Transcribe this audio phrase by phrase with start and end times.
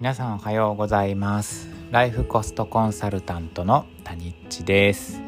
[0.00, 1.68] 皆さんおはようございます。
[1.90, 5.20] ライフコストコンサルタントの谷地です、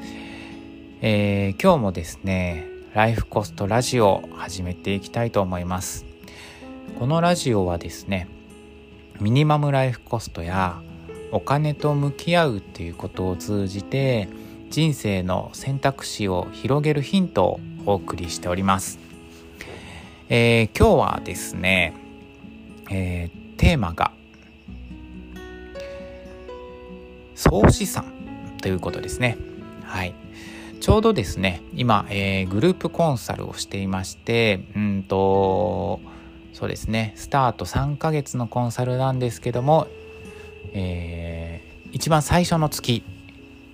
[1.00, 6.06] えー、今日もですねライフコストラジオを始めていきたいと思います。
[7.00, 8.28] このラジオはですね
[9.20, 10.80] ミニマムライフコストや
[11.32, 14.28] お金と向き合うっていうことを通じて
[14.70, 19.00] 人生の選択肢を広げるヒントをお送りしております、
[20.28, 21.92] えー、今日はですね、
[22.88, 24.12] えー、テーマが
[27.40, 28.04] 総資産
[28.60, 29.38] ということですね。
[29.84, 30.14] はい。
[30.78, 36.02] ちょうどですね、今、えー、グループコンサルをしていまして、うんと、
[36.52, 39.86] そうですね、スタート3ヶ月のコンサルなんですけども、
[40.74, 43.04] えー、一番最初の月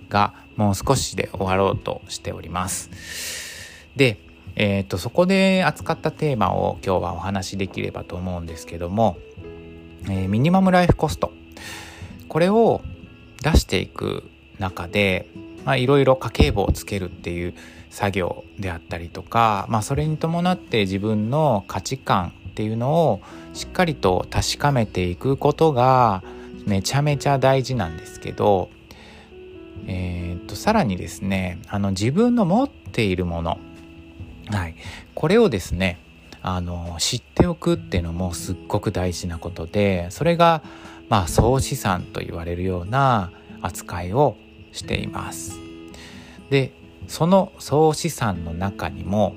[0.07, 2.89] がもう少しで終わろうとしております。
[3.97, 4.17] で、
[4.55, 9.17] えーと、とそこで扱ったテーマを今日はお話しできればと思うんですけども、
[10.05, 11.33] えー、ミニマムライフコスト
[12.29, 12.81] これを
[13.51, 15.27] 出していく中で
[15.77, 17.53] いろいろ家計簿をつけるっていう
[17.89, 23.21] 作業であったりとか、まあ、それに伴って自分の価値観っていうのを
[23.53, 26.23] しっかりと確かめていくことが
[26.65, 28.69] めちゃめちゃ大事なんですけど、
[29.87, 33.59] えー、とさらにですねあの自分の持っているもの、
[34.49, 34.75] はい、
[35.15, 35.99] これをですね
[36.41, 40.61] あの知っておくっていうのもすっごく大事なことでそれが
[41.09, 44.37] まあ総資産と言われるような扱いを
[44.71, 45.59] しています。
[46.49, 46.71] で
[47.07, 49.35] その総資産の中にも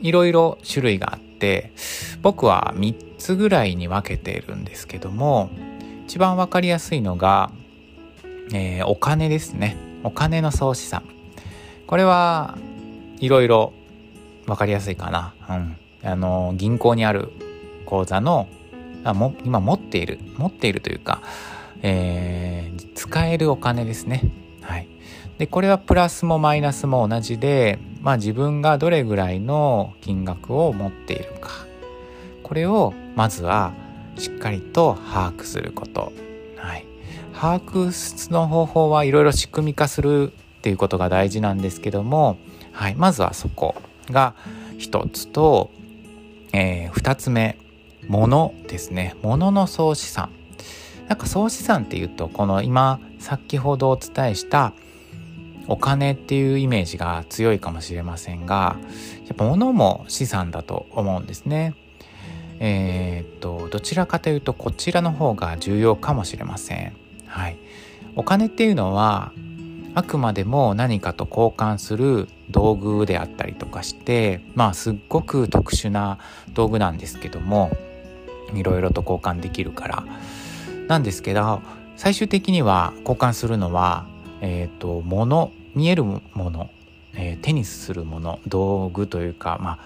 [0.00, 1.72] いろいろ種類があって
[2.22, 5.50] 僕は3つぐらいに分けているんですけども
[6.06, 7.50] 一番分かりやすいのが、
[8.52, 9.76] えー、お金ですね。
[10.02, 11.02] お金の総資産
[11.86, 12.56] これは
[13.18, 13.72] いろいろ
[14.46, 17.32] 分かりやすいかな、うん、あの銀行にある
[17.84, 18.48] 口座の
[19.04, 21.22] あも今持っている持っているというか、
[21.82, 24.22] えー、使えるお金ですね。
[24.62, 24.88] はい、
[25.38, 31.50] でこれはプラスもマイナスも同じで、まあ、自分がどれぐらいの金額を持っているか。
[32.42, 33.72] これをまずは
[34.16, 36.12] しっかりと把握すること。
[36.56, 36.84] はい、
[37.32, 42.36] 把握の方法はいろいろ仕組み化するっていうことが大事なんですけども、
[42.72, 43.76] はい、まずはそこ
[44.10, 44.34] が
[44.78, 45.70] 一つと、
[46.52, 47.56] えー、2つ目。
[48.08, 50.30] 物ですね物の総資産
[51.08, 54.72] なんか総資産っていうとこの今先ほどお伝えした
[55.66, 58.76] お金っていうイメージが強いかもしれませんが
[59.26, 61.74] やっぱ物も資産だと思うんですね。
[62.58, 66.92] えー、っとどちらかというとこちらの方が重要かもしれません。
[67.26, 67.56] はい、
[68.16, 69.32] お金っていうのは
[69.94, 76.18] あくまでも何かと交換する道具であったりとかしてまあすっごく特殊な
[76.52, 77.70] 道具なんですけども
[78.54, 80.04] いろいろと交換できるから。
[80.88, 81.62] なんですけど
[81.96, 84.06] 最終的には交換するのは
[84.40, 86.70] えっ、ー、と物見えるもの、
[87.14, 89.78] えー、手にするもの道具というかまあ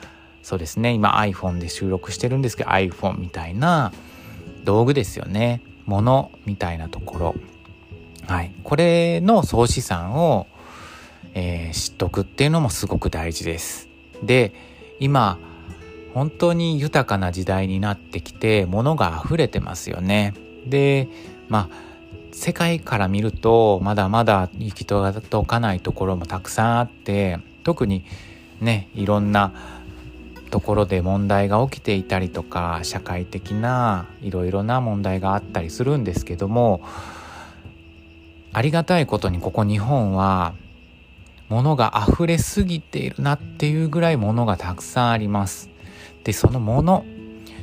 [0.42, 0.92] そうですね。
[0.92, 3.92] 今 iPhone で収録してるんですけど iPhone みたいな
[4.64, 5.62] 道具ですよね。
[5.86, 7.34] ものみたいなところ。
[8.26, 8.54] はい。
[8.62, 10.46] これの総資産を、
[11.34, 13.88] えー、知っとくっていうのもすごく大事です。
[14.22, 14.52] で
[15.00, 15.38] 今
[16.14, 20.32] 本当に豊かな時代になってきて物が溢れてますよね。
[20.66, 21.08] で
[21.48, 21.94] まあ
[22.32, 28.04] 世界から見るとまだまだ行き届かないところもたくさんあって特に
[28.60, 29.52] ねいろんな
[30.50, 36.81] ところで問題が起きていたりとか社会的ないろいろな問題があったりするんですけども
[38.52, 40.54] ありがたいことにここ日本は
[41.48, 45.73] 物が溢れすぎているなっていうぐらい物がたくさんあります。
[46.24, 47.04] でそのもの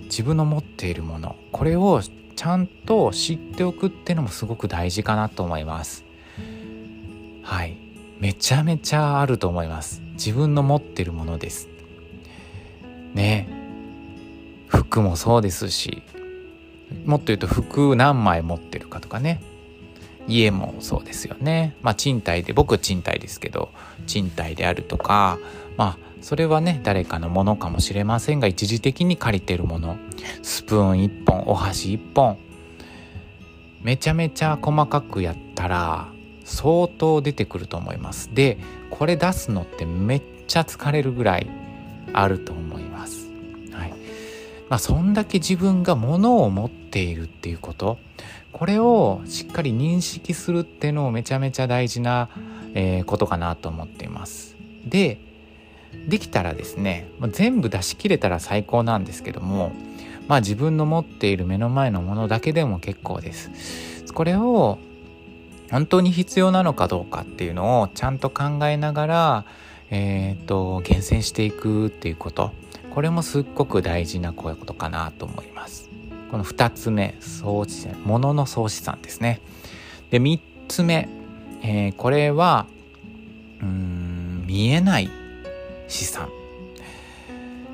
[0.03, 2.01] 自分の持っているものこれを
[2.35, 6.05] ちゃんと知っておくっていうのもすごく大事かなと思います。
[7.43, 7.77] はい。
[8.19, 10.01] めちゃめちゃあると思います。
[10.13, 11.67] 自分の持ってるものです。
[13.13, 13.47] ね。
[14.67, 16.01] 服もそうですし
[17.05, 19.41] もっと言うと服何枚持ってるかとかね。
[20.27, 21.75] 家もそうですよね。
[21.81, 23.69] まあ賃貸で僕は賃貸ですけど
[24.07, 25.39] 賃貸であるとか
[25.77, 29.97] まあそれはね誰かのものかもしれませんが一時的に借りてるもの。
[30.41, 32.37] スプーン1本お箸1本。
[33.81, 36.07] めちゃめちゃ細かくやったら
[36.43, 38.33] 相当出てくると思います。
[38.33, 38.57] で
[38.89, 41.47] これ出すのってめっちゃ疲れるぐらい
[42.13, 43.29] あると思います、
[43.71, 43.93] はい。
[44.69, 47.97] まあ、そんだけ自分が物を持っているっていうこと。
[48.51, 52.29] これをしっかり認識するっていうのもめちゃめちゃ大事な、
[52.73, 54.57] えー、ことかなと思っています。
[54.85, 55.19] で
[56.07, 59.71] できたらですね全部出し切れたら最高なんですけども
[60.27, 63.51] まあ自分の持っている目の前のものだけでも結構です。
[64.13, 64.77] これを
[65.71, 69.45] 本当に必要なのかどうかっていうのをちゃんと考えながら、
[69.89, 72.51] えーと、厳選していくっていうこと
[72.93, 75.89] これもすっごく大事なことかなと思います。
[76.29, 79.41] この2つ目総資産物の総資産ですね。
[80.11, 81.09] で3つ目、
[81.61, 82.67] えー、これは
[83.61, 85.09] うん見えない
[85.91, 86.29] 資産。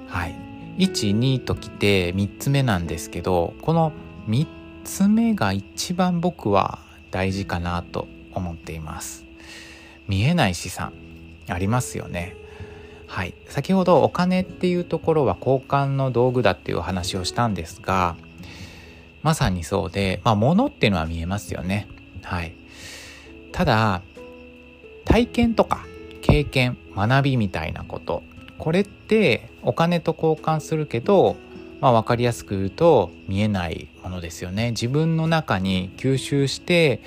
[0.07, 0.35] はい。
[0.77, 3.91] 12ときて3つ目なんですけどこの
[4.27, 4.45] 3
[4.83, 6.79] つ目が一番僕は
[7.09, 9.25] 大事かなと思っています。
[10.07, 10.93] 見えない資産
[11.47, 12.35] ありますよね。
[13.07, 13.33] はい。
[13.47, 18.17] 先ほどお金っていうところは交換の道具だっていう話をしたんですが
[19.23, 21.87] まさにそうでまあ物っていうのは見えますよね。
[22.23, 22.53] はい。
[23.51, 24.01] ただ
[25.05, 25.85] 体験とか
[26.27, 28.23] 経験学びみたいなこと。
[28.57, 31.35] これってお金と交換するけど
[31.79, 34.71] まあ、分かりやすく言うと見えないものですよね。
[34.71, 37.01] 自分の中に吸収して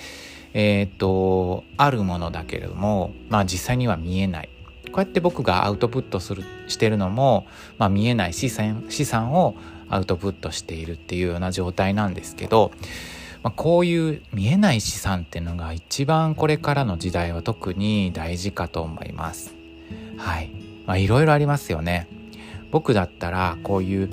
[0.52, 4.48] えー、っとあるものだけれども、まあ、実際には見えない。
[4.86, 7.46] こうやって僕がアウトプットするしてるのも、
[7.78, 9.54] まあ、見えない資産資産を
[9.88, 12.72] アウトプットしているっていうような状態なんですけど、
[13.42, 19.54] まあ、こういう見えない資産っていうのが一番これからの時代は特に大事かと思います。
[20.18, 20.50] はい。
[20.86, 22.08] まあいろいろありますよね。
[22.70, 24.10] 僕だったらこういう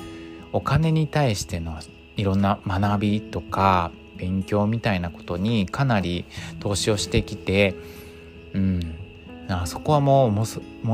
[0.53, 1.79] お金に対しての
[2.15, 6.25] いろんな学びとか勉強みたいなことにかなり
[6.59, 7.75] 投資をしてきて、
[8.53, 8.95] うん、
[9.65, 10.45] そこはもうも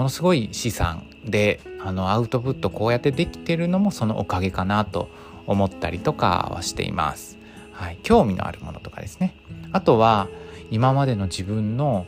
[0.04, 5.10] のすごい資産であのアウトプットこうやってできてるのもそのおかげかなと
[5.48, 7.43] 思ったりとかはしています。
[7.74, 9.36] はい、興味のあるものとかですね。
[9.72, 10.28] あとは
[10.72, 12.06] 今までの自分の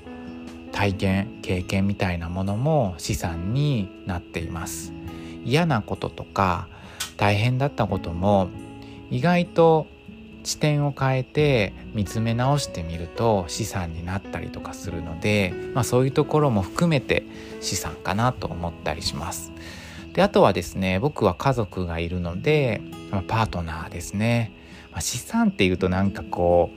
[0.72, 4.94] 体験経験みたいなものも資産になっています。
[5.44, 6.68] 嫌なこととか
[7.18, 8.50] 大変だったことも
[9.10, 9.88] 意外と
[10.44, 17.24] 視点を変えて見つめ直してみると資産になったりとかするので、まあ、そういうところも含めて
[17.62, 19.52] 資産かなと思ったりします。
[20.14, 22.82] であとはですね僕は家族がいるので、
[23.28, 24.52] パートナーですね、
[25.02, 26.72] 資産っていうとなんかこ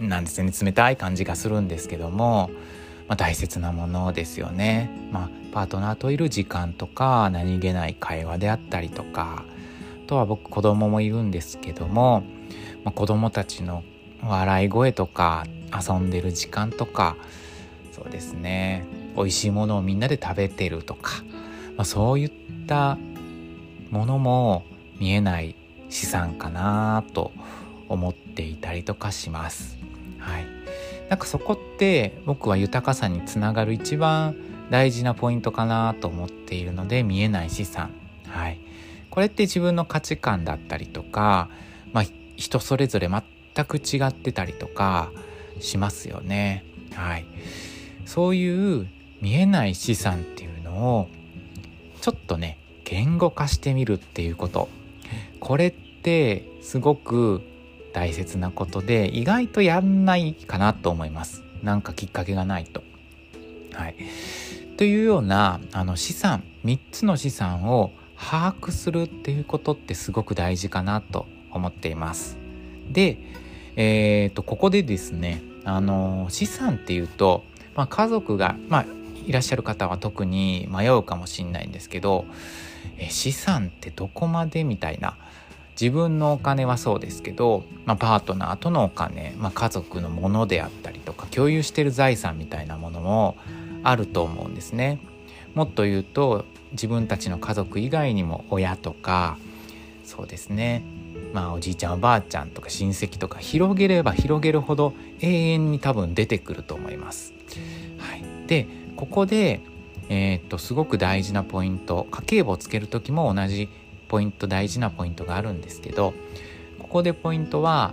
[0.00, 2.50] うなんですね冷たい感じがするんですけども、
[3.08, 4.90] まあ、大切なものですよね。
[5.12, 9.44] まあ、パートナーといる時間とか何気ない会話であったりとか
[10.04, 12.24] あとは僕子供もいるんですけども、
[12.82, 13.84] まあ、子供たちの
[14.22, 17.16] 笑い声とか遊んでる時間とか
[17.92, 18.84] そうですね
[19.16, 21.22] 美味しいものをみんなで食べてるとか、
[21.76, 22.32] まあ、そういっ
[22.66, 22.98] た
[23.90, 24.64] ものも
[24.98, 25.54] 見えない
[25.94, 27.30] 資産かなと
[27.88, 29.78] 思っていたりとかします。
[30.18, 30.46] はい、
[31.08, 34.34] なんかそこって僕は豊かさにつながる一番
[34.70, 37.92] 大事なポイントかなと思っているので見えない資産。
[38.26, 38.58] はい。
[39.08, 41.48] これって自分の価値観だったりとか、
[41.92, 42.04] まあ、
[42.34, 45.12] 人それぞれ全く違ってたりとか
[45.60, 46.64] しますよね。
[46.92, 47.24] はい。
[48.04, 48.88] そういう
[49.20, 51.08] 見えない資産っていうのを
[52.00, 54.68] ちょっとね言語化してみるっていうこと。
[55.38, 57.40] これってすごく
[57.94, 61.42] 大切なことで意外とやんないかなと思います。
[61.62, 62.82] なんかきっかけがないと。
[63.72, 63.96] はい。
[64.76, 72.36] というようなあの資産3つの資産を把握するっていうことってすごく大事かなと思っています。
[72.90, 73.18] で、
[73.76, 78.86] えーと、ここでですねあの資産っていうと、まあ、家族が、まあ、
[79.26, 82.26] いらっしゃる方は特に迷うかもしれないんですけど
[82.98, 85.16] え資産ってどこまでみたいな
[85.80, 93.36] 自分のお金はそうですけど、まあ、パートナーとのお金、まあ、家族のものであったりとか共有してる財産みたいなものも
[93.82, 95.00] あると思うんですね。
[95.54, 99.38] もっと言うと自分たちの家族以外にも親とか
[100.04, 100.82] そうですね
[101.32, 107.32] まあおじいちゃんおばあちゃんとか親戚とか広げれば広げるほど永遠に多分出てくると思います。
[107.98, 108.66] はい、で
[108.96, 109.60] ここで、
[110.08, 113.68] えー、っとすごく大事なポイント家計簿をつける時も同じ
[114.14, 116.14] ポイント大事なポイントがあるんですけど
[116.78, 117.92] ここでポイントは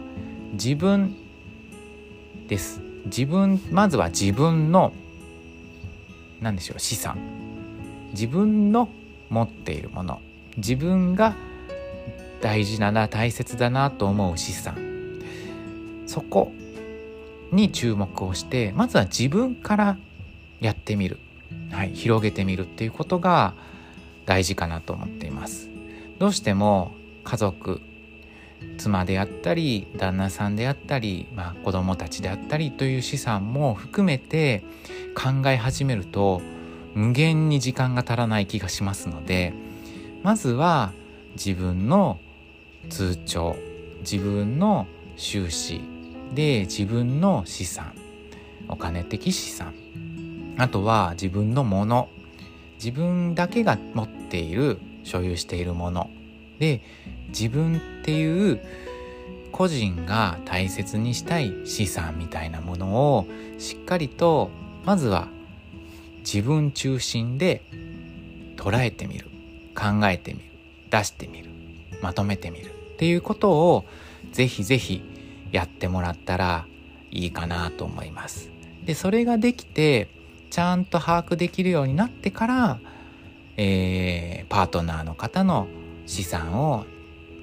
[0.53, 1.15] 自分
[2.47, 2.79] です。
[3.05, 4.93] 自分まずは自分の
[6.39, 7.17] 何でしょう資産。
[8.11, 8.87] 自分の
[9.29, 10.21] 持っているもの。
[10.57, 11.33] 自分が
[12.39, 14.77] 大事だな大切だなと思う資産。
[16.05, 16.51] そこ
[17.51, 19.97] に注目をしてまずは自分から
[20.59, 21.17] やってみる、
[21.71, 23.55] はい、広げてみるっていうことが
[24.27, 25.70] 大事かなと思っています。
[26.21, 26.91] どうしても
[27.23, 27.81] 家族
[28.77, 34.63] 妻であったり旦那さんであったり、まあ、子供たちであったりという資産も含めて
[35.15, 36.43] 考え始めると
[36.93, 39.51] 無限に時間が足らない気がしますので
[40.21, 40.93] まずは
[41.33, 42.19] 自分の
[42.91, 43.55] 通帳
[44.01, 44.85] 自分の
[45.15, 45.81] 収支
[46.35, 47.95] で自分の資産
[48.67, 49.73] お金的資産
[50.59, 52.09] あとは自分のもの
[52.75, 56.09] 自分だけが持っている所有しているもの。
[56.59, 56.81] で
[57.29, 58.61] 自分っていう
[59.51, 63.27] 個人が大切にしたい資産みたいなものを
[63.57, 64.49] しっかりと
[64.85, 65.27] まずは
[66.19, 67.63] 自分中心で
[68.55, 69.27] 捉えてみる。
[69.73, 70.45] 考えてみる。
[70.89, 71.49] 出してみる。
[72.01, 72.71] まとめてみる。
[72.71, 73.85] っていうことを
[74.31, 75.01] ぜひぜひ
[75.51, 76.65] やってもらったら
[77.09, 78.49] いいかなと思います。
[78.85, 80.09] でそれができて
[80.49, 82.79] ちゃんと把握できるようになってから、
[83.57, 85.67] えー、パートナーの方の
[86.05, 86.85] 資産を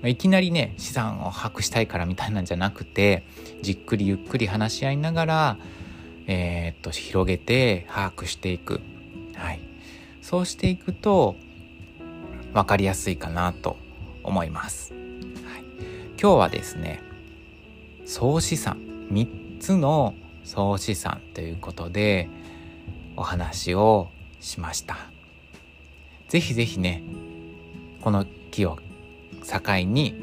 [0.05, 3.25] いきなりね資産を把握したいからみたいなんじゃなくて
[3.63, 5.59] じっくりゆっくり話し合いながら、
[6.27, 8.81] えー、っと広げて把握していく、
[9.35, 9.61] はい、
[10.23, 11.37] そうしていくと
[12.55, 13.77] 分かりやすいかなと
[14.23, 14.93] 思います。
[14.93, 15.03] はい、
[16.21, 17.03] 今日はですね
[18.05, 18.79] 総資産
[19.11, 22.29] 3つの総資産ということで
[23.17, 24.11] お話を
[24.41, 25.18] しました。
[26.29, 27.03] ぜひぜひね
[28.01, 28.79] この木を
[29.43, 30.15] 境に、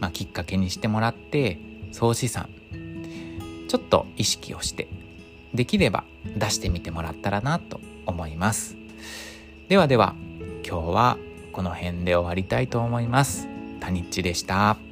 [0.00, 1.58] まあ、きっかけにしてもらって
[1.92, 2.48] 総資産
[3.68, 4.88] ちょっと意識をして
[5.54, 6.04] できれば
[6.36, 8.76] 出してみてもらったらなと思います
[9.68, 10.14] ではでは
[10.66, 11.18] 今日は
[11.52, 13.48] この辺で終わりたいと思います
[13.80, 14.89] タニッチでした。